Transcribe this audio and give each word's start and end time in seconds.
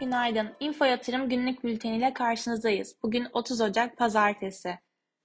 Günaydın. 0.00 0.56
Info 0.60 0.84
Yatırım 0.84 1.28
günlük 1.28 1.64
bülteniyle 1.64 2.12
karşınızdayız. 2.12 2.96
Bugün 3.02 3.26
30 3.32 3.60
Ocak 3.60 3.96
Pazartesi. 3.96 4.78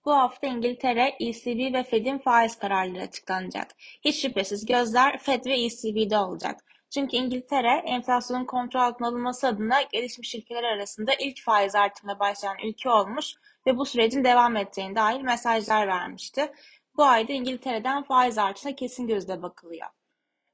Bu 0.06 0.12
hafta 0.12 0.48
İngiltere, 0.48 1.16
ECB 1.20 1.74
ve 1.74 1.84
Fed'in 1.84 2.18
faiz 2.18 2.60
kararları 2.60 3.04
açıklanacak. 3.04 3.68
Hiç 4.06 4.22
şüphesiz 4.22 4.66
gözler 4.66 5.20
Fed 5.20 5.46
ve 5.46 5.62
ECB'de 5.62 6.18
olacak. 6.18 6.60
Çünkü 6.90 7.18
İngiltere 7.18 7.84
enflasyonun 7.86 8.46
kontrol 8.46 8.82
altına 8.82 9.08
alınması 9.08 9.48
adına 9.48 9.82
gelişmiş 9.82 10.36
ülkeler 10.36 10.64
arasında 10.64 11.12
ilk 11.20 11.44
faiz 11.44 11.76
artımına 11.76 12.20
başlayan 12.20 12.58
ülke 12.66 12.90
olmuş 12.90 13.34
ve 13.68 13.78
bu 13.78 13.86
sürecin 13.86 14.24
devam 14.24 14.56
edeceğine 14.56 14.96
dair 14.96 15.22
mesajlar 15.22 15.88
vermişti. 15.88 16.52
Bu 16.98 17.04
ayda 17.04 17.34
İngiltere'den 17.34 18.04
faiz 18.04 18.38
artışına 18.38 18.76
kesin 18.76 19.08
gözle 19.08 19.42
bakılıyor. 19.42 19.88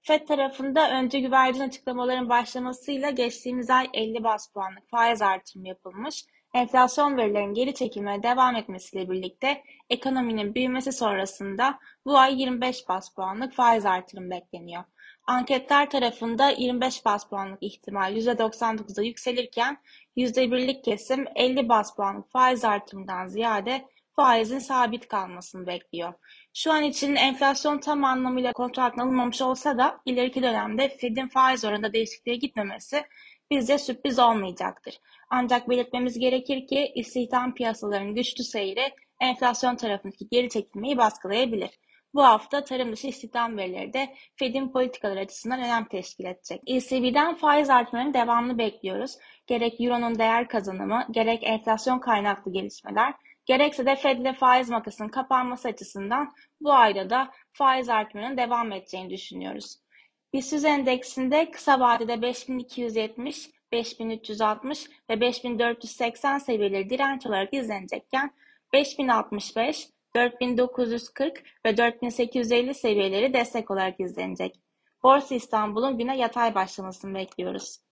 FED 0.02 0.28
tarafında 0.28 0.92
önce 0.92 1.20
güvercin 1.20 1.62
açıklamaların 1.62 2.30
başlamasıyla 2.30 3.10
geçtiğimiz 3.10 3.70
ay 3.70 3.88
50 3.94 4.24
bas 4.24 4.52
puanlık 4.54 4.90
faiz 4.90 5.22
artırımı 5.22 5.68
yapılmış. 5.68 6.26
Enflasyon 6.54 7.18
verilerinin 7.18 7.54
geri 7.54 7.74
çekilmeye 7.74 8.24
devam 8.24 8.56
etmesiyle 8.56 9.10
birlikte 9.10 9.64
ekonominin 9.90 10.56
büyümesi 10.56 10.92
sonrasında 10.92 11.80
bu 12.06 12.18
ay 12.18 12.42
25 12.42 12.90
bas 12.90 13.14
puanlık 13.14 13.54
faiz 13.54 13.86
artırımı 13.86 14.30
bekleniyor. 14.30 14.84
Anketler 15.28 15.90
tarafında 15.90 16.50
25 16.50 17.06
bas 17.06 17.30
puanlık 17.30 17.64
ihtimal 17.64 18.16
%99'a 18.16 19.04
yükselirken 19.04 19.78
%1'lik 20.18 20.84
kesim 20.84 21.26
50 21.36 21.70
bas 21.70 21.96
puanlık 21.96 22.32
faiz 22.32 22.66
artırımından 22.66 23.28
ziyade 23.28 23.86
faizin 24.20 24.60
sabit 24.60 25.08
kalmasını 25.08 25.68
bekliyor. 25.68 26.14
Şu 26.54 26.72
an 26.72 26.84
için 26.84 27.16
enflasyon 27.16 27.80
tam 27.80 28.04
anlamıyla 28.04 28.54
kontrol 28.54 28.84
altına 28.84 29.04
alınmamış 29.04 29.42
olsa 29.42 29.78
da 29.78 30.00
ileriki 30.06 30.44
dönemde 30.44 30.90
Fed'in 30.90 31.28
faiz 31.28 31.66
oranında 31.66 31.94
değişikliğe 31.94 32.38
gitmemesi 32.38 33.04
bizce 33.52 33.78
sürpriz 33.78 34.20
olmayacaktır. 34.20 35.00
Ancak 35.30 35.70
belirtmemiz 35.70 36.20
gerekir 36.20 36.68
ki 36.68 36.92
istihdam 36.96 37.54
piyasalarının 37.54 38.16
güçlü 38.16 38.44
seyri 38.44 38.92
enflasyon 39.22 39.76
tarafındaki 39.76 40.30
geri 40.32 40.50
çekilmeyi 40.50 40.98
baskılayabilir. 40.98 41.70
Bu 42.14 42.24
hafta 42.24 42.64
tarım 42.64 42.92
dışı 42.92 43.08
istihdam 43.08 43.58
verileri 43.58 43.94
de 43.94 44.16
Fed'in 44.36 44.72
politikaları 44.72 45.20
açısından 45.20 45.60
önem 45.60 45.86
teşkil 45.86 46.26
edecek. 46.26 46.62
ECB'den 46.68 47.36
faiz 47.36 47.70
artmalarının 47.70 48.14
devamını 48.14 48.58
bekliyoruz. 48.58 49.18
Gerek 49.48 49.82
Euro'nun 49.82 50.20
değer 50.20 50.48
kazanımı, 50.48 51.06
gerek 51.12 51.44
enflasyon 51.44 52.00
kaynaklı 52.00 52.54
gelişmeler 52.54 53.14
Gerekse 53.50 53.86
de 53.86 53.96
Fed 53.96 54.20
ile 54.20 54.34
faiz 54.34 54.70
makasının 54.70 55.10
kapanması 55.10 55.68
açısından 55.68 56.34
bu 56.62 56.74
ayda 56.74 57.10
da 57.10 57.32
faiz 57.54 57.90
artmanın 57.90 58.38
devam 58.38 58.72
edeceğini 58.72 59.10
düşünüyoruz. 59.10 59.76
BIST 60.34 60.66
endeksinde 60.66 61.52
kısa 61.52 61.80
vadede 61.80 62.22
5270, 62.22 63.50
5360 63.72 64.90
ve 65.10 65.22
5480 65.22 66.38
seviyeleri 66.38 66.90
direnç 66.90 67.26
olarak 67.26 67.54
izlenecekken 67.54 68.32
5065, 68.74 69.90
4940 70.16 71.44
ve 71.66 71.78
4850 71.78 72.74
seviyeleri 72.74 73.34
destek 73.34 73.72
olarak 73.72 74.00
izlenecek. 74.00 74.60
Borsa 75.04 75.36
İstanbul'un 75.36 75.98
güne 75.98 76.18
yatay 76.18 76.56
başlamasını 76.56 77.16
bekliyoruz. 77.16 77.80